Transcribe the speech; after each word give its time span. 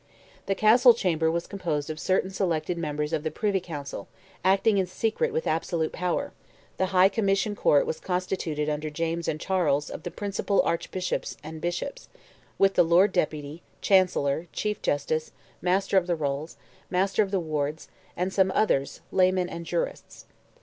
The 0.47 0.55
Castle 0.55 0.95
Chamber 0.95 1.29
was 1.29 1.45
composed 1.45 1.91
of 1.91 1.99
certain 1.99 2.31
selected 2.31 2.75
members 2.75 3.13
of 3.13 3.21
the 3.21 3.29
Privy 3.29 3.59
Council 3.59 4.07
acting 4.43 4.79
in 4.79 4.87
secret 4.87 5.31
with 5.31 5.45
absolute 5.45 5.91
power; 5.91 6.33
the 6.77 6.87
High 6.87 7.07
Commission 7.07 7.55
Court 7.55 7.85
was 7.85 7.99
constituted 7.99 8.67
under 8.67 8.89
James 8.89 9.27
and 9.27 9.39
Charles, 9.39 9.91
of 9.91 10.01
the 10.01 10.09
principal 10.09 10.63
Archbishops 10.63 11.37
and 11.43 11.61
Bishops, 11.61 12.09
with 12.57 12.73
the 12.73 12.81
Lord 12.83 13.11
Deputy, 13.11 13.61
Chancellor, 13.79 14.47
Chief 14.51 14.81
Justice, 14.81 15.33
Master 15.61 15.99
of 15.99 16.07
the 16.07 16.15
Rolls, 16.15 16.57
Master 16.89 17.21
of 17.21 17.29
the 17.29 17.39
Wards, 17.39 17.87
and 18.17 18.33
some 18.33 18.49
others, 18.55 19.01
laymen 19.11 19.49
and 19.49 19.67
jurists. 19.67 20.25